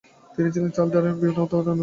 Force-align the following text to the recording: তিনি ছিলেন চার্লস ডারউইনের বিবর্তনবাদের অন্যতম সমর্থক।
তিনি 0.35 0.49
ছিলেন 0.53 0.71
চার্লস 0.75 0.91
ডারউইনের 0.93 1.15
বিবর্তনবাদের 1.21 1.55
অন্যতম 1.55 1.65
সমর্থক। 1.65 1.77